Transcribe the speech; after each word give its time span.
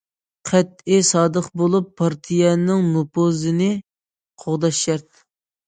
قەتئىي 0.51 1.03
سادىق 1.09 1.49
بولۇپ، 1.63 1.91
پارتىيەنىڭ 2.01 2.89
نوپۇزىنى 2.97 3.71
قوغداش 4.47 4.85
شەرت. 4.91 5.11